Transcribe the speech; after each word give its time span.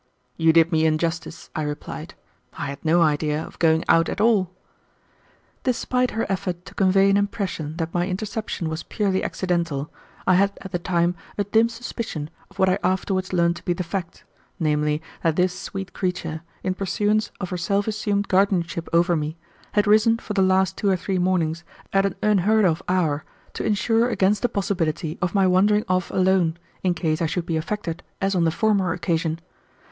"You 0.35 0.51
did 0.51 0.71
me 0.71 0.87
injustice," 0.87 1.51
I 1.55 1.61
replied. 1.61 2.15
"I 2.57 2.65
had 2.65 2.83
no 2.83 3.03
idea 3.03 3.39
of 3.39 3.59
going 3.59 3.85
out 3.87 4.09
at 4.09 4.19
all." 4.19 4.49
Despite 5.63 6.09
her 6.09 6.25
effort 6.27 6.65
to 6.65 6.73
convey 6.73 7.07
an 7.11 7.17
impression 7.17 7.77
that 7.77 7.93
my 7.93 8.07
interception 8.07 8.67
was 8.67 8.81
purely 8.81 9.23
accidental, 9.23 9.93
I 10.25 10.33
had 10.33 10.57
at 10.61 10.71
the 10.71 10.79
time 10.79 11.13
a 11.37 11.43
dim 11.43 11.69
suspicion 11.69 12.31
of 12.49 12.57
what 12.57 12.67
I 12.67 12.79
afterwards 12.83 13.31
learned 13.31 13.57
to 13.57 13.63
be 13.63 13.73
the 13.73 13.83
fact, 13.83 14.23
namely, 14.59 15.03
that 15.21 15.35
this 15.35 15.53
sweet 15.53 15.93
creature, 15.93 16.41
in 16.63 16.73
pursuance 16.73 17.29
of 17.39 17.51
her 17.51 17.57
self 17.57 17.87
assumed 17.87 18.27
guardianship 18.27 18.89
over 18.91 19.15
me, 19.15 19.37
had 19.73 19.85
risen 19.85 20.17
for 20.17 20.33
the 20.33 20.41
last 20.41 20.77
two 20.77 20.89
or 20.89 20.97
three 20.97 21.19
mornings 21.19 21.63
at 21.93 22.07
an 22.07 22.15
unheard 22.23 22.65
of 22.65 22.81
hour, 22.87 23.23
to 23.53 23.63
insure 23.63 24.09
against 24.09 24.41
the 24.41 24.49
possibility 24.49 25.19
of 25.21 25.35
my 25.35 25.45
wandering 25.45 25.85
off 25.87 26.09
alone 26.09 26.57
in 26.81 26.95
case 26.95 27.21
I 27.21 27.27
should 27.27 27.45
be 27.45 27.55
affected 27.55 28.01
as 28.19 28.33
on 28.33 28.45
the 28.45 28.49
former 28.49 28.93
occasion. 28.93 29.39